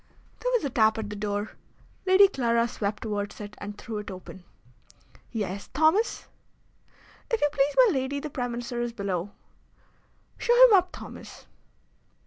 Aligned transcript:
There 0.39 0.51
was 0.55 0.65
a 0.65 0.71
tap 0.71 0.97
at 0.97 1.11
the 1.11 1.15
door. 1.15 1.51
Lady 2.07 2.27
Clara 2.27 2.67
swept 2.67 3.03
towards 3.03 3.39
it 3.39 3.53
and 3.59 3.77
threw 3.77 3.99
it 3.99 4.09
open. 4.09 4.43
"Yes, 5.31 5.69
Thomas?" 5.75 6.25
"If 7.29 7.39
you 7.39 7.49
please, 7.51 7.75
my 7.85 7.93
lady, 7.93 8.19
the 8.19 8.31
Prime 8.31 8.53
Minister 8.53 8.81
is 8.81 8.93
below." 8.93 9.29
"Show 10.39 10.55
him 10.65 10.73
up, 10.73 10.89
Thomas." 10.91 11.45